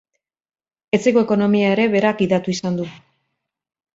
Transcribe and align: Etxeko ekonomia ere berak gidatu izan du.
Etxeko 0.97 1.23
ekonomia 1.25 1.69
ere 1.75 1.85
berak 1.95 2.19
gidatu 2.23 2.53
izan 2.57 2.79
du. 2.79 2.87